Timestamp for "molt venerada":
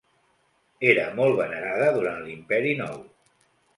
1.19-1.91